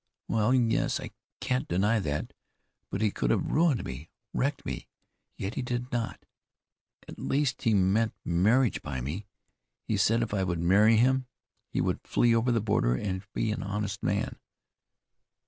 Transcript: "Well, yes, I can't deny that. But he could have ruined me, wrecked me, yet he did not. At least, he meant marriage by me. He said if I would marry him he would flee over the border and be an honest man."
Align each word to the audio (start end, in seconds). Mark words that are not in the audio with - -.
"Well, 0.27 0.51
yes, 0.51 0.99
I 0.99 1.11
can't 1.41 1.67
deny 1.67 1.99
that. 1.99 2.33
But 2.89 3.01
he 3.01 3.11
could 3.11 3.29
have 3.29 3.51
ruined 3.51 3.83
me, 3.85 4.09
wrecked 4.33 4.65
me, 4.65 4.87
yet 5.37 5.53
he 5.53 5.61
did 5.61 5.91
not. 5.91 6.25
At 7.07 7.19
least, 7.19 7.61
he 7.61 7.75
meant 7.75 8.15
marriage 8.25 8.81
by 8.81 8.99
me. 8.99 9.27
He 9.83 9.97
said 9.97 10.23
if 10.23 10.33
I 10.33 10.43
would 10.43 10.57
marry 10.57 10.95
him 10.97 11.27
he 11.69 11.81
would 11.81 11.99
flee 12.03 12.33
over 12.33 12.51
the 12.51 12.59
border 12.59 12.95
and 12.95 13.21
be 13.35 13.51
an 13.51 13.61
honest 13.61 14.01
man." 14.01 14.39